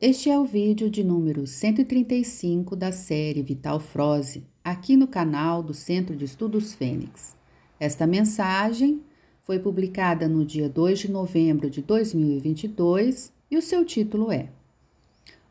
Este 0.00 0.30
é 0.30 0.38
o 0.38 0.44
vídeo 0.44 0.88
de 0.88 1.02
número 1.02 1.44
135 1.44 2.76
da 2.76 2.92
série 2.92 3.42
Vital 3.42 3.80
Froze, 3.80 4.46
aqui 4.62 4.96
no 4.96 5.08
canal 5.08 5.60
do 5.60 5.74
Centro 5.74 6.14
de 6.14 6.24
Estudos 6.24 6.72
Fênix. 6.72 7.34
Esta 7.80 8.06
mensagem 8.06 9.02
foi 9.42 9.58
publicada 9.58 10.28
no 10.28 10.44
dia 10.44 10.68
2 10.68 11.00
de 11.00 11.10
novembro 11.10 11.68
de 11.68 11.82
2022 11.82 13.32
e 13.50 13.56
o 13.56 13.60
seu 13.62 13.84
título 13.84 14.30
é 14.30 14.50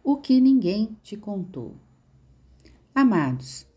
O 0.02 0.15
que 0.15 0.39
ninguém 0.39 0.95
te 1.04 1.18
contou. 1.18 1.75
Amados, 2.95 3.68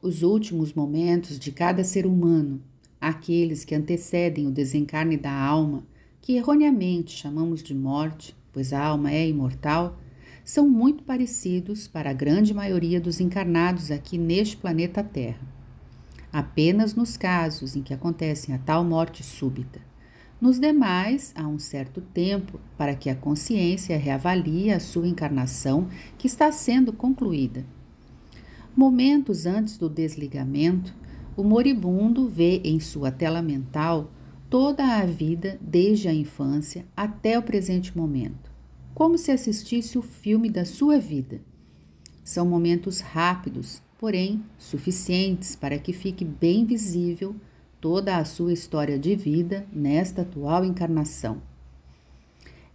os 0.00 0.22
últimos 0.22 0.72
momentos 0.72 1.36
de 1.36 1.50
cada 1.50 1.82
ser 1.82 2.06
humano, 2.06 2.62
aqueles 3.00 3.64
que 3.64 3.74
antecedem 3.74 4.46
o 4.46 4.52
desencarne 4.52 5.16
da 5.16 5.32
alma, 5.32 5.84
que 6.20 6.36
erroneamente 6.36 7.10
chamamos 7.10 7.60
de 7.60 7.74
morte, 7.74 8.36
pois 8.52 8.72
a 8.72 8.84
alma 8.84 9.10
é 9.10 9.28
imortal, 9.28 9.98
são 10.44 10.68
muito 10.68 11.04
parecidos 11.04 11.86
para 11.86 12.10
a 12.10 12.14
grande 12.14 12.52
maioria 12.52 13.00
dos 13.00 13.20
encarnados 13.20 13.90
aqui 13.90 14.18
neste 14.18 14.56
planeta 14.56 15.02
Terra. 15.02 15.40
Apenas 16.32 16.94
nos 16.94 17.16
casos 17.16 17.76
em 17.76 17.82
que 17.82 17.94
acontece 17.94 18.52
a 18.52 18.58
tal 18.58 18.84
morte 18.84 19.22
súbita. 19.22 19.80
Nos 20.40 20.58
demais, 20.58 21.32
há 21.36 21.46
um 21.46 21.58
certo 21.58 22.00
tempo 22.00 22.58
para 22.76 22.96
que 22.96 23.08
a 23.08 23.14
consciência 23.14 23.96
reavalie 23.96 24.72
a 24.72 24.80
sua 24.80 25.06
encarnação 25.06 25.88
que 26.18 26.26
está 26.26 26.50
sendo 26.50 26.92
concluída. 26.92 27.64
Momentos 28.74 29.46
antes 29.46 29.78
do 29.78 29.88
desligamento, 29.88 30.92
o 31.36 31.44
moribundo 31.44 32.28
vê 32.28 32.60
em 32.64 32.80
sua 32.80 33.12
tela 33.12 33.40
mental 33.40 34.10
toda 34.50 34.96
a 34.96 35.06
vida 35.06 35.58
desde 35.60 36.08
a 36.08 36.14
infância 36.14 36.84
até 36.96 37.38
o 37.38 37.42
presente 37.42 37.96
momento 37.96 38.51
como 38.94 39.16
se 39.16 39.30
assistisse 39.30 39.98
o 39.98 40.02
filme 40.02 40.50
da 40.50 40.64
sua 40.64 40.98
vida. 40.98 41.40
São 42.24 42.46
momentos 42.46 43.00
rápidos, 43.00 43.82
porém 43.98 44.42
suficientes 44.58 45.56
para 45.56 45.78
que 45.78 45.92
fique 45.92 46.24
bem 46.24 46.64
visível 46.64 47.34
toda 47.80 48.16
a 48.16 48.24
sua 48.24 48.52
história 48.52 48.98
de 48.98 49.16
vida 49.16 49.66
nesta 49.72 50.22
atual 50.22 50.64
encarnação. 50.64 51.42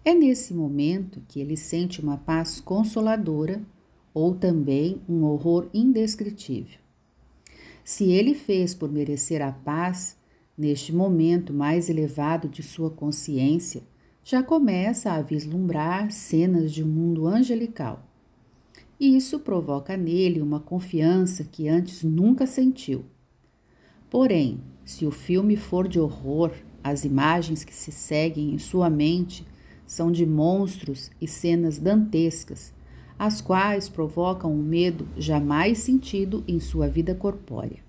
É 0.04 0.14
nesse 0.14 0.54
momento 0.54 1.22
que 1.28 1.40
ele 1.40 1.58
sente 1.58 2.02
uma 2.02 2.18
paz 2.18 2.60
consoladora 2.60 3.62
ou 4.14 4.34
também 4.34 5.02
um 5.08 5.24
horror 5.24 5.70
indescritível. 5.74 6.80
Se 7.84 8.12
ele 8.12 8.34
fez 8.34 8.74
por 8.74 8.92
merecer 8.92 9.42
a 9.42 9.52
paz, 9.52 10.18
neste 10.58 10.94
momento 10.94 11.54
mais 11.54 11.90
elevado 11.90 12.50
de 12.50 12.64
sua 12.64 12.90
consciência, 12.90 13.84
já 14.30 14.44
começa 14.44 15.14
a 15.14 15.22
vislumbrar 15.22 16.12
cenas 16.12 16.74
de 16.74 16.84
um 16.84 16.88
mundo 16.88 17.26
angelical. 17.26 18.06
Isso 19.00 19.40
provoca 19.40 19.96
nele 19.96 20.42
uma 20.42 20.60
confiança 20.60 21.46
que 21.46 21.70
antes 21.70 22.04
nunca 22.04 22.46
sentiu. 22.46 23.06
Porém, 24.10 24.60
se 24.84 25.06
o 25.06 25.12
filme 25.12 25.56
for 25.56 25.88
de 25.88 25.98
horror, 25.98 26.52
as 26.84 27.06
imagens 27.06 27.64
que 27.64 27.74
se 27.74 27.90
seguem 27.90 28.54
em 28.54 28.58
sua 28.60 28.90
mente 28.90 29.48
são 29.86 30.12
de 30.12 30.26
monstros 30.26 31.10
e 31.22 31.26
cenas 31.26 31.80
dantescas, 31.80 32.74
as 33.18 33.40
quais 33.40 33.88
provocam 33.88 34.52
um 34.52 34.62
medo 34.62 35.08
jamais 35.16 35.78
sentido 35.78 36.44
em 36.46 36.60
sua 36.60 36.90
vida 36.90 37.16
corpórea. 37.16 37.80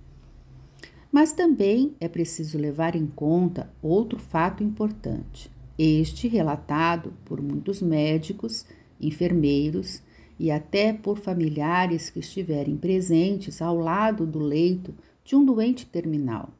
Mas 1.11 1.33
também 1.33 1.97
é 1.99 2.07
preciso 2.07 2.57
levar 2.59 2.95
em 2.95 3.09
conta 3.09 3.69
outro 3.83 4.21
fato 4.21 4.63
importante 4.63 5.51
este 5.79 6.27
relatado 6.27 7.13
por 7.25 7.41
muitos 7.41 7.81
médicos, 7.81 8.67
enfermeiros 9.01 10.03
e 10.39 10.51
até 10.51 10.93
por 10.93 11.19
familiares 11.19 12.11
que 12.11 12.19
estiverem 12.19 12.77
presentes 12.77 13.63
ao 13.63 13.77
lado 13.77 14.27
do 14.27 14.41
leito 14.41 14.95
de 15.25 15.37
um 15.37 15.45
doente 15.45 15.87
terminal. 15.87 16.51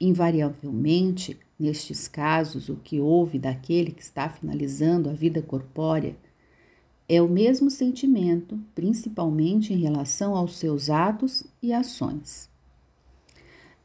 Invariavelmente, 0.00 1.38
nestes 1.58 2.06
casos, 2.06 2.68
o 2.68 2.76
que 2.76 3.00
houve 3.00 3.38
daquele 3.38 3.90
que 3.90 4.02
está 4.02 4.28
finalizando 4.28 5.08
a 5.08 5.12
vida 5.12 5.42
corpórea 5.42 6.16
é 7.08 7.22
o 7.22 7.28
mesmo 7.28 7.70
sentimento, 7.70 8.58
principalmente 8.74 9.72
em 9.72 9.78
relação 9.78 10.36
aos 10.36 10.56
seus 10.56 10.90
atos 10.90 11.44
e 11.62 11.72
ações. 11.72 12.50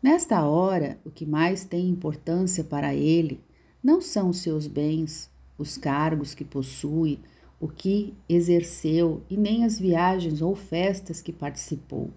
Nesta 0.01 0.45
hora, 0.45 0.99
o 1.05 1.09
que 1.09 1.25
mais 1.25 1.63
tem 1.63 1.87
importância 1.87 2.63
para 2.65 2.93
ele 2.93 3.39
não 3.83 3.99
são 3.99 4.29
os 4.29 4.37
seus 4.37 4.65
bens, 4.65 5.29
os 5.57 5.77
cargos 5.77 6.33
que 6.33 6.45
possui, 6.45 7.19
o 7.59 7.67
que 7.67 8.13
exerceu 8.27 9.21
e 9.29 9.35
nem 9.35 9.65
as 9.65 9.79
viagens 9.79 10.41
ou 10.41 10.55
festas 10.55 11.21
que 11.21 11.33
participou. 11.33 12.11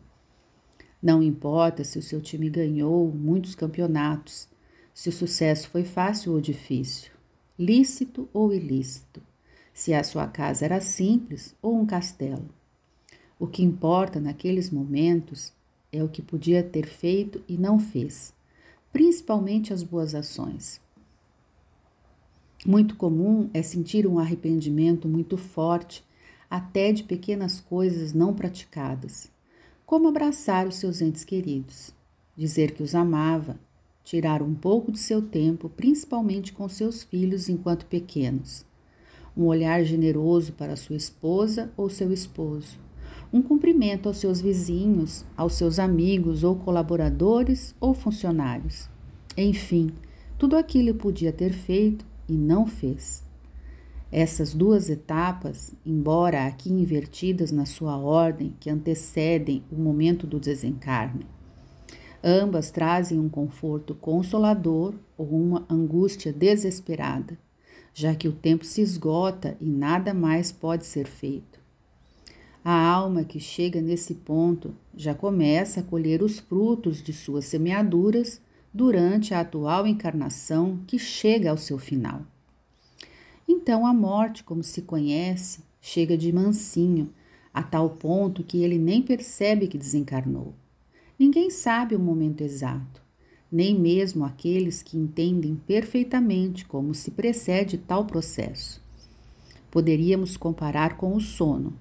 Não 1.02 1.22
importa 1.22 1.84
se 1.84 1.98
o 1.98 2.02
seu 2.02 2.20
time 2.20 2.48
ganhou 2.48 3.08
muitos 3.12 3.54
campeonatos, 3.54 4.48
se 4.94 5.08
o 5.08 5.12
sucesso 5.12 5.68
foi 5.68 5.84
fácil 5.84 6.32
ou 6.32 6.40
difícil, 6.40 7.10
lícito 7.58 8.28
ou 8.32 8.52
ilícito, 8.52 9.22
se 9.74 9.92
a 9.92 10.02
sua 10.02 10.26
casa 10.26 10.64
era 10.64 10.80
simples 10.80 11.54
ou 11.60 11.78
um 11.78 11.84
castelo. 11.84 12.48
O 13.38 13.46
que 13.46 13.62
importa 13.62 14.18
naqueles 14.18 14.70
momentos 14.70 15.52
é 15.92 16.02
o 16.02 16.08
que 16.08 16.22
podia 16.22 16.62
ter 16.62 16.86
feito 16.86 17.42
e 17.46 17.58
não 17.58 17.78
fez, 17.78 18.32
principalmente 18.92 19.72
as 19.72 19.82
boas 19.82 20.14
ações. 20.14 20.80
Muito 22.66 22.96
comum 22.96 23.48
é 23.54 23.62
sentir 23.62 24.08
um 24.08 24.18
arrependimento 24.18 25.06
muito 25.06 25.36
forte, 25.36 26.02
até 26.50 26.90
de 26.90 27.04
pequenas 27.04 27.60
coisas 27.60 28.12
não 28.12 28.34
praticadas, 28.34 29.30
como 29.86 30.08
abraçar 30.08 30.66
os 30.66 30.74
seus 30.74 31.00
entes 31.00 31.22
queridos, 31.22 31.94
dizer 32.36 32.72
que 32.72 32.82
os 32.82 32.92
amava, 32.92 33.56
tirar 34.02 34.42
um 34.42 34.52
pouco 34.52 34.90
de 34.90 34.98
seu 34.98 35.22
tempo, 35.22 35.68
principalmente 35.68 36.52
com 36.52 36.68
seus 36.68 37.04
filhos 37.04 37.48
enquanto 37.48 37.86
pequenos, 37.86 38.66
um 39.36 39.44
olhar 39.44 39.84
generoso 39.84 40.52
para 40.52 40.74
sua 40.74 40.96
esposa 40.96 41.72
ou 41.76 41.88
seu 41.88 42.12
esposo, 42.12 42.80
um 43.32 43.40
cumprimento 43.40 44.08
aos 44.08 44.16
seus 44.16 44.40
vizinhos, 44.40 45.24
aos 45.36 45.54
seus 45.54 45.78
amigos 45.78 46.42
ou 46.42 46.56
colaboradores 46.56 47.76
ou 47.78 47.94
funcionários. 47.94 48.88
Enfim, 49.36 49.92
tudo 50.36 50.56
aquilo 50.56 50.92
podia 50.96 51.32
ter 51.32 51.52
feito 51.52 52.04
e 52.28 52.32
não 52.32 52.66
fez. 52.66 53.24
Essas 54.10 54.54
duas 54.54 54.88
etapas, 54.88 55.74
embora 55.84 56.46
aqui 56.46 56.70
invertidas 56.70 57.50
na 57.50 57.66
sua 57.66 57.96
ordem 57.96 58.54
que 58.60 58.70
antecedem 58.70 59.64
o 59.70 59.76
momento 59.76 60.26
do 60.26 60.38
desencarne, 60.38 61.26
ambas 62.22 62.70
trazem 62.70 63.18
um 63.18 63.28
conforto 63.28 63.94
consolador 63.94 64.94
ou 65.18 65.28
uma 65.28 65.66
angústia 65.68 66.32
desesperada, 66.32 67.36
já 67.92 68.14
que 68.14 68.28
o 68.28 68.32
tempo 68.32 68.64
se 68.64 68.80
esgota 68.80 69.56
e 69.60 69.66
nada 69.66 70.14
mais 70.14 70.52
pode 70.52 70.86
ser 70.86 71.06
feito. 71.06 71.58
A 72.64 72.90
alma 72.90 73.22
que 73.22 73.38
chega 73.38 73.80
nesse 73.80 74.14
ponto 74.14 74.74
já 74.94 75.14
começa 75.14 75.80
a 75.80 75.82
colher 75.84 76.22
os 76.22 76.40
frutos 76.40 77.02
de 77.02 77.12
suas 77.12 77.44
semeaduras 77.44 78.40
durante 78.76 79.32
a 79.32 79.40
atual 79.40 79.86
encarnação 79.86 80.80
que 80.86 80.98
chega 80.98 81.48
ao 81.48 81.56
seu 81.56 81.78
final. 81.78 82.20
Então 83.48 83.86
a 83.86 83.94
morte, 83.94 84.44
como 84.44 84.62
se 84.62 84.82
conhece, 84.82 85.60
chega 85.80 86.14
de 86.14 86.30
mansinho, 86.30 87.10
a 87.54 87.62
tal 87.62 87.88
ponto 87.88 88.44
que 88.44 88.62
ele 88.62 88.76
nem 88.76 89.00
percebe 89.00 89.66
que 89.66 89.78
desencarnou. 89.78 90.52
Ninguém 91.18 91.48
sabe 91.48 91.94
o 91.94 91.98
momento 91.98 92.42
exato, 92.42 93.00
nem 93.50 93.74
mesmo 93.74 94.26
aqueles 94.26 94.82
que 94.82 94.98
entendem 94.98 95.56
perfeitamente 95.66 96.66
como 96.66 96.94
se 96.94 97.10
precede 97.12 97.78
tal 97.78 98.04
processo. 98.04 98.84
Poderíamos 99.70 100.36
comparar 100.36 100.98
com 100.98 101.16
o 101.16 101.20
sono. 101.20 101.72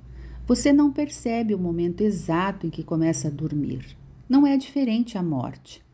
Você 0.48 0.71
não 0.71 0.94
percebe 0.94 1.53
o 1.53 1.59
momento 1.59 2.00
exato 2.00 2.65
em 2.65 2.69
que 2.69 2.83
começa 2.83 3.27
a 3.27 3.31
dormir. 3.31 3.98
Não 4.30 4.48
é 4.48 4.56
diferente 4.56 5.18
a 5.18 5.24
morte. 5.24 5.85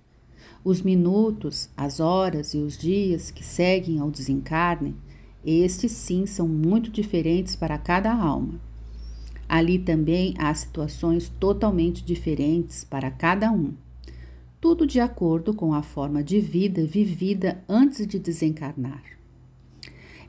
Os 0.63 0.83
minutos, 0.83 1.69
as 1.75 1.99
horas 1.99 2.53
e 2.53 2.57
os 2.57 2.77
dias 2.77 3.31
que 3.31 3.43
seguem 3.43 3.99
ao 3.99 4.11
desencarne, 4.11 4.95
estes 5.43 5.91
sim 5.91 6.27
são 6.27 6.47
muito 6.47 6.91
diferentes 6.91 7.55
para 7.55 7.79
cada 7.79 8.13
alma. 8.13 8.61
Ali 9.49 9.79
também 9.79 10.35
há 10.37 10.53
situações 10.53 11.27
totalmente 11.27 12.05
diferentes 12.05 12.83
para 12.83 13.09
cada 13.09 13.51
um. 13.51 13.73
Tudo 14.61 14.85
de 14.85 14.99
acordo 14.99 15.51
com 15.51 15.73
a 15.73 15.81
forma 15.81 16.23
de 16.23 16.39
vida 16.39 16.85
vivida 16.85 17.63
antes 17.67 18.05
de 18.05 18.19
desencarnar. 18.19 19.03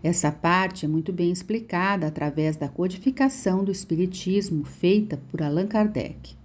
Essa 0.02 0.32
parte 0.32 0.86
é 0.86 0.88
muito 0.88 1.12
bem 1.12 1.30
explicada 1.30 2.06
através 2.06 2.56
da 2.56 2.68
codificação 2.68 3.62
do 3.62 3.70
Espiritismo 3.70 4.64
feita 4.64 5.20
por 5.30 5.42
Allan 5.42 5.66
Kardec. 5.66 6.41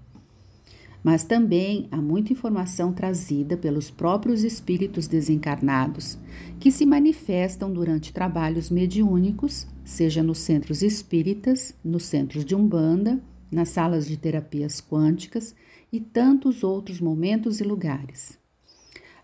Mas 1.08 1.24
também 1.24 1.88
há 1.90 2.02
muita 2.02 2.34
informação 2.34 2.92
trazida 2.92 3.56
pelos 3.56 3.90
próprios 3.90 4.44
espíritos 4.44 5.08
desencarnados, 5.08 6.18
que 6.60 6.70
se 6.70 6.86
manifestam 6.86 7.72
durante 7.72 8.12
trabalhos 8.12 8.70
mediúnicos, 8.70 9.66
seja 9.86 10.22
nos 10.22 10.40
centros 10.40 10.82
espíritas, 10.82 11.74
nos 11.82 12.04
centros 12.04 12.44
de 12.44 12.54
umbanda, 12.54 13.22
nas 13.50 13.70
salas 13.70 14.06
de 14.06 14.18
terapias 14.18 14.82
quânticas 14.82 15.56
e 15.94 16.02
tantos 16.02 16.62
outros 16.62 17.00
momentos 17.00 17.62
e 17.62 17.64
lugares. 17.64 18.38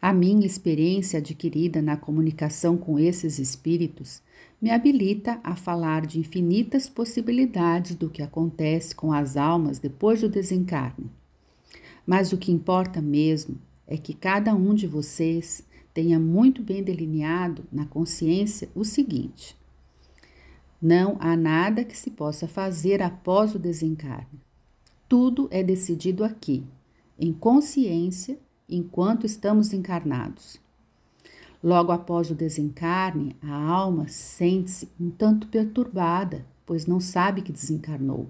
A 0.01 0.13
minha 0.13 0.45
experiência 0.45 1.19
adquirida 1.19 1.81
na 1.81 1.97
comunicação 1.97 2.77
com 2.77 2.97
esses 2.97 3.39
espíritos 3.39 4.21
me 4.61 4.71
habilita 4.71 5.37
a 5.43 5.53
falar 5.53 6.05
de 6.05 6.17
infinitas 6.17 6.87
possibilidades 6.87 7.93
do 7.93 8.09
que 8.09 8.21
acontece 8.21 8.95
com 8.95 9.11
as 9.11 9.35
almas 9.35 9.79
depois 9.79 10.21
do 10.21 10.29
desencarne. 10.29 11.11
Mas 12.05 12.33
o 12.33 12.37
que 12.37 12.51
importa 12.51 13.01
mesmo 13.01 13.57
é 13.87 13.97
que 13.97 14.13
cada 14.13 14.53
um 14.53 14.73
de 14.73 14.87
vocês 14.87 15.63
tenha 15.93 16.19
muito 16.19 16.61
bem 16.61 16.83
delineado 16.83 17.63
na 17.71 17.85
consciência 17.85 18.69
o 18.75 18.83
seguinte: 18.83 19.55
não 20.81 21.15
há 21.19 21.37
nada 21.37 21.85
que 21.85 21.97
se 21.97 22.11
possa 22.11 22.47
fazer 22.47 23.01
após 23.01 23.55
o 23.55 23.59
desencarne. 23.59 24.41
Tudo 25.07 25.47
é 25.51 25.63
decidido 25.63 26.23
aqui, 26.23 26.63
em 27.17 27.31
consciência, 27.31 28.37
enquanto 28.67 29.25
estamos 29.25 29.71
encarnados. 29.71 30.59
Logo 31.63 31.93
após 31.93 32.29
o 32.29 32.35
desencarne, 32.35 33.35
a 33.41 33.55
alma 33.55 34.09
sente-se 34.09 34.89
um 34.99 35.09
tanto 35.09 35.47
perturbada, 35.47 36.45
pois 36.65 36.85
não 36.85 36.99
sabe 36.99 37.41
que 37.41 37.53
desencarnou. 37.53 38.27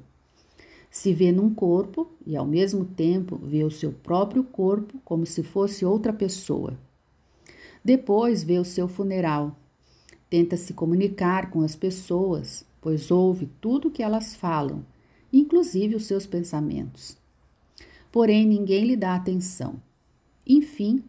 Se 0.93 1.11
vê 1.11 1.31
num 1.31 1.51
corpo 1.51 2.07
e, 2.23 2.37
ao 2.37 2.45
mesmo 2.45 2.85
tempo, 2.85 3.35
vê 3.37 3.63
o 3.63 3.71
seu 3.71 3.91
próprio 3.91 4.43
corpo 4.43 5.01
como 5.03 5.25
se 5.25 5.41
fosse 5.41 5.83
outra 5.83 6.13
pessoa. 6.13 6.77
Depois 7.83 8.43
vê 8.43 8.59
o 8.59 8.63
seu 8.63 8.87
funeral. 8.87 9.57
Tenta 10.29 10.55
se 10.55 10.71
comunicar 10.71 11.49
com 11.49 11.61
as 11.61 11.75
pessoas, 11.75 12.63
pois 12.79 13.09
ouve 13.09 13.49
tudo 13.59 13.87
o 13.87 13.91
que 13.91 14.03
elas 14.03 14.35
falam, 14.35 14.85
inclusive 15.33 15.95
os 15.95 16.05
seus 16.05 16.27
pensamentos. 16.27 17.17
Porém, 18.11 18.45
ninguém 18.45 18.85
lhe 18.85 18.95
dá 18.95 19.15
atenção. 19.15 19.81
Enfim, 20.45 21.03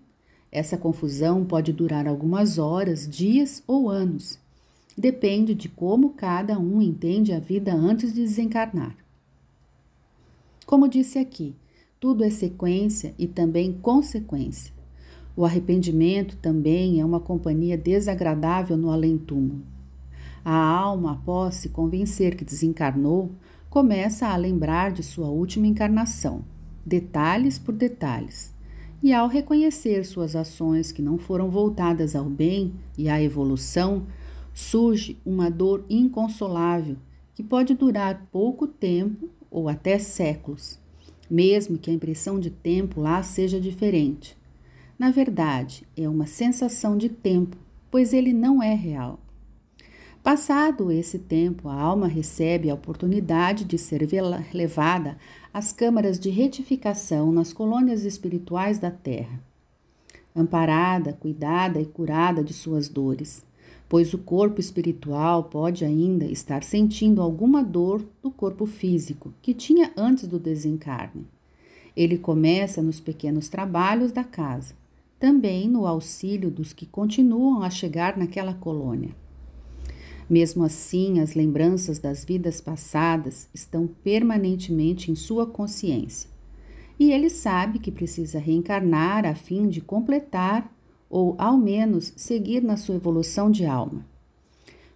essa 0.50 0.78
confusão 0.78 1.44
pode 1.44 1.75
durar 1.75 2.08
algumas 2.08 2.56
horas, 2.56 3.06
dias 3.06 3.62
ou 3.66 3.90
anos. 3.90 4.38
Depende 4.96 5.54
de 5.54 5.69
como 5.69 6.14
cada 6.14 6.58
um 6.58 6.81
entende 6.81 7.34
a 7.34 7.38
vida 7.38 7.75
antes 7.75 8.14
de 8.14 8.22
desencarnar. 8.22 9.04
Como 10.75 10.88
disse 10.88 11.21
aqui, 11.21 11.55
tudo 12.00 12.25
é 12.25 12.31
sequência 12.31 13.15
e 13.17 13.29
também 13.29 13.73
consequência. 13.75 14.75
O 15.37 15.44
arrependimento 15.44 16.37
também 16.38 17.00
é 17.00 17.05
uma 17.05 17.21
companhia 17.21 17.79
desagradável 17.79 18.76
no 18.76 18.91
além-túmulo. 18.91 19.62
A 20.44 20.53
alma, 20.53 21.12
após 21.12 21.55
se 21.55 21.69
convencer 21.69 22.35
que 22.35 22.44
desencarnou, 22.44 23.31
começa 23.71 24.26
a 24.26 24.37
lembrar 24.37 24.91
de 24.91 25.05
sua 25.05 25.29
última 25.29 25.69
encarnação, 25.69 26.44
detalhes 26.85 27.56
por 27.56 27.73
detalhes 27.73 28.53
e 29.00 29.12
ao 29.12 29.29
reconhecer 29.29 30.05
suas 30.05 30.35
ações 30.35 30.91
que 30.91 31.00
não 31.00 31.19
foram 31.19 31.50
voltadas 31.50 32.17
ao 32.17 32.25
bem 32.25 32.75
e 32.99 33.09
à 33.09 33.23
evolução, 33.23 34.09
surge 34.53 35.17
uma 35.25 35.49
dor 35.49 35.85
inconsolável 35.88 36.97
que 37.32 37.44
pode 37.44 37.75
durar 37.75 38.27
pouco 38.32 38.67
tempo 38.67 39.29
ou 39.55 39.69
até 39.69 40.01
séculos, 40.01 40.81
mesmo 41.31 41.79
que 41.79 41.89
a 41.89 41.95
impressão 41.95 42.41
de 42.41 42.51
tempo 42.51 43.01
lá 43.01 43.23
seja 43.23 43.61
diferente. 43.61 44.37
Na 44.99 45.12
verdade, 45.12 45.87
é 45.97 46.09
uma 46.09 46.27
sensação 46.27 46.99
de 46.99 47.09
tempo, 47.09 47.56
pois 47.89 48.12
ele 48.12 48.33
não 48.33 48.61
é 48.61 48.75
real. 48.75 49.21
Passado 50.25 50.91
esse 50.91 51.21
tempo, 51.21 51.69
a 51.69 51.75
alma 51.75 52.09
recebe 52.09 52.69
a 52.69 52.75
oportunidade 52.75 53.65
de 53.65 53.79
ser 53.79 54.09
levada 54.53 55.17
às 55.53 55.73
câmaras 55.73 56.19
de 56.19 56.31
retificação 56.31 57.31
nas 57.31 57.53
colônias 57.53 58.05
espirituais 58.05 58.81
da 58.81 58.91
Terra. 58.91 59.39
Amparada, 60.35 61.12
cuidada 61.12 61.81
e 61.81 61.87
curada 61.87 62.43
de 62.43 62.53
suas 62.53 62.89
dores, 62.89 63.45
pois 63.88 64.14
o 64.14 64.19
corpo 64.19 64.60
espiritual 64.60 65.44
pode 65.44 65.84
ainda 65.84 66.25
estar 66.25 66.62
sentindo 66.62 67.20
alguma 67.20 67.62
dor 67.62 68.04
do 68.22 68.31
corpo 68.31 68.66
físico 68.66 69.32
que 69.42 69.54
tinha 69.54 69.92
antes 69.96 70.26
do 70.26 70.38
desencarne. 70.38 71.26
Ele 71.96 72.19
começa 72.19 72.82
nos 72.82 72.98
pequenos 72.98 73.48
trabalhos 73.48 74.10
da 74.10 74.25
casa, 74.25 74.75
também 75.19 75.69
no 75.69 75.86
auxílio 75.86 76.50
dos 76.50 76.72
que 76.72 76.86
continuam 76.86 77.62
a 77.62 77.70
chegar 77.70 78.16
naquela 78.16 78.54
colônia. 78.54 79.14
Mesmo 80.28 80.64
assim, 80.64 81.20
as 81.20 81.34
lembranças 81.34 81.98
das 81.98 82.25
vidas 82.25 82.60
passadas 82.60 83.48
estão 83.52 83.86
permanentemente 83.86 85.10
em 85.10 85.14
sua 85.14 85.46
consciência. 85.46 86.31
E 86.98 87.12
ele 87.12 87.28
sabe 87.28 87.78
que 87.78 87.90
precisa 87.90 88.38
reencarnar 88.38 89.26
a 89.26 89.34
fim 89.34 89.69
de 89.69 89.81
completar 89.81 90.72
ou, 91.09 91.35
ao 91.39 91.56
menos, 91.56 92.12
seguir 92.17 92.62
na 92.62 92.77
sua 92.77 92.97
evolução 92.97 93.51
de 93.51 93.65
alma. 93.65 94.05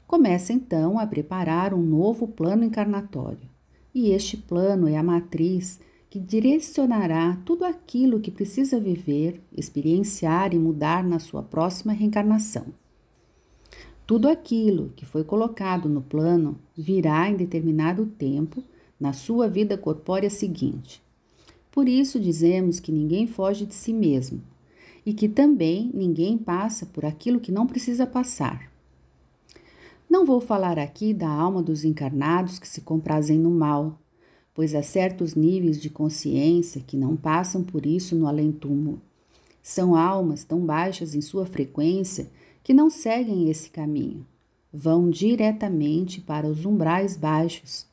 Começa 0.07 0.53
então 0.53 0.99
a 0.99 1.07
preparar 1.07 1.75
um 1.75 1.83
novo 1.83 2.27
plano 2.27 2.65
encarnatório. 2.65 3.49
E 3.95 4.11
este 4.11 4.37
plano 4.37 4.89
é 4.89 4.97
a 4.97 5.03
matriz 5.03 5.79
que 6.09 6.19
direcionará 6.19 7.39
tudo 7.45 7.65
aquilo 7.65 8.21
que 8.21 8.31
precisa 8.31 8.81
viver, 8.81 9.43
experienciar 9.55 10.55
e 10.55 10.59
mudar 10.59 11.05
na 11.05 11.19
sua 11.19 11.43
próxima 11.43 11.93
reencarnação. 11.93 12.67
Tudo 14.07 14.27
aquilo 14.27 14.91
que 14.97 15.05
foi 15.05 15.23
colocado 15.23 15.87
no 15.87 16.01
plano 16.01 16.59
virá 16.75 17.29
em 17.29 17.37
determinado 17.37 18.07
tempo 18.07 18.65
na 18.99 19.13
sua 19.13 19.47
vida 19.47 19.77
corpórea 19.77 20.31
seguinte. 20.31 21.03
Por 21.71 21.87
isso 21.87 22.19
dizemos 22.19 22.81
que 22.81 22.91
ninguém 22.91 23.27
foge 23.27 23.67
de 23.67 23.75
si 23.75 23.93
mesmo 23.93 24.41
e 25.09 25.15
que 25.15 25.27
também 25.27 25.91
ninguém 25.95 26.37
passa 26.37 26.85
por 26.85 27.03
aquilo 27.07 27.41
que 27.41 27.51
não 27.51 27.67
precisa 27.67 28.07
passar. 28.07 28.71
Não 30.07 30.27
vou 30.27 30.39
falar 30.39 30.79
aqui 30.79 31.15
da 31.15 31.31
alma 31.31 31.63
dos 31.63 31.83
encarnados 31.83 32.59
que 32.59 32.69
se 32.69 32.83
comprazem 32.83 33.39
no 33.39 33.51
mal, 33.51 33.99
pois 34.53 34.75
há 34.75 34.83
certos 34.83 35.35
níveis 35.35 35.81
de 35.81 35.89
consciência 35.89 36.83
que 36.87 36.95
não 36.95 37.17
passam 37.17 37.65
por 37.65 37.87
isso 37.87 38.15
no 38.15 38.27
além-túmulo. 38.27 39.01
São 39.63 39.97
almas 39.97 40.45
tão 40.45 40.61
baixas 40.61 41.15
em 41.15 41.23
sua 41.23 41.47
frequência 41.47 42.29
que 42.63 42.75
não 42.75 42.91
seguem 42.91 43.49
esse 43.49 43.71
caminho, 43.71 44.27
vão 44.71 45.09
diretamente 45.09 46.21
para 46.21 46.47
os 46.47 46.67
umbrais 46.67 47.17
baixos 47.17 47.87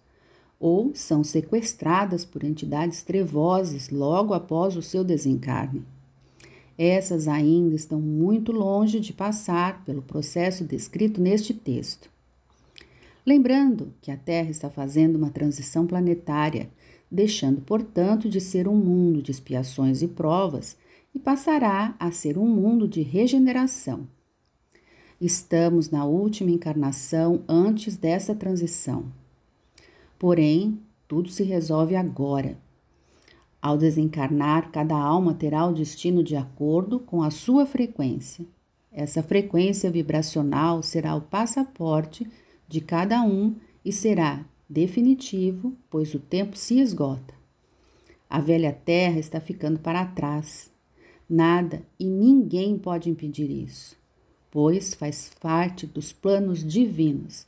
ou 0.59 0.93
são 0.93 1.23
sequestradas 1.23 2.25
por 2.25 2.43
entidades 2.43 3.03
trevosas 3.03 3.89
logo 3.89 4.33
após 4.33 4.75
o 4.75 4.81
seu 4.81 5.01
desencarne. 5.01 5.94
Essas 6.77 7.27
ainda 7.27 7.75
estão 7.75 8.01
muito 8.01 8.51
longe 8.51 8.99
de 8.99 9.13
passar 9.13 9.83
pelo 9.85 10.01
processo 10.01 10.63
descrito 10.63 11.21
neste 11.21 11.53
texto. 11.53 12.09
Lembrando 13.25 13.93
que 14.01 14.11
a 14.11 14.17
Terra 14.17 14.49
está 14.49 14.69
fazendo 14.69 15.15
uma 15.15 15.29
transição 15.29 15.87
planetária, 15.87 16.69
deixando, 17.09 17.61
portanto, 17.61 18.29
de 18.29 18.41
ser 18.41 18.67
um 18.67 18.75
mundo 18.75 19.21
de 19.21 19.31
expiações 19.31 20.01
e 20.01 20.07
provas 20.07 20.77
e 21.13 21.19
passará 21.19 21.95
a 21.97 22.11
ser 22.11 22.37
um 22.37 22.45
mundo 22.45 22.87
de 22.87 23.01
regeneração. 23.01 24.07
Estamos 25.19 25.89
na 25.89 26.03
última 26.03 26.51
encarnação 26.51 27.41
antes 27.47 27.95
dessa 27.95 28.35
transição. 28.35 29.05
Porém, 30.19 30.77
tudo 31.07 31.29
se 31.29 31.43
resolve 31.43 31.95
agora. 31.95 32.57
Ao 33.65 33.79
desencarnar, 33.79 34.69
cada 34.69 34.95
alma 34.95 35.33
terá 35.33 35.65
o 35.65 35.73
destino 35.73 36.21
de 36.21 36.35
acordo 36.35 36.99
com 36.99 37.23
a 37.23 37.31
sua 37.31 37.65
frequência. 37.65 38.45
Essa 38.91 39.23
frequência 39.23 39.89
vibracional 39.89 40.83
será 40.83 41.15
o 41.15 41.21
passaporte 41.21 42.29
de 42.67 42.79
cada 42.79 43.23
um 43.23 43.55
e 43.83 43.91
será 43.91 44.45
definitivo, 44.69 45.75
pois 45.89 46.13
o 46.13 46.19
tempo 46.19 46.55
se 46.55 46.79
esgota. 46.79 47.33
A 48.29 48.39
velha 48.39 48.71
terra 48.71 49.17
está 49.17 49.39
ficando 49.39 49.79
para 49.79 50.05
trás. 50.05 50.69
Nada 51.27 51.81
e 51.99 52.05
ninguém 52.05 52.77
pode 52.77 53.09
impedir 53.09 53.49
isso 53.49 53.97
pois 54.55 54.93
faz 54.93 55.31
parte 55.41 55.85
dos 55.85 56.13
planos 56.13 56.63
divinos. 56.63 57.45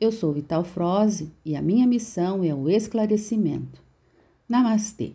Eu 0.00 0.10
sou 0.10 0.32
Vital 0.32 0.64
Froze 0.64 1.30
e 1.44 1.54
a 1.54 1.60
minha 1.60 1.86
missão 1.86 2.42
é 2.42 2.54
o 2.54 2.70
esclarecimento. 2.70 3.82
Namastê. 4.48 5.12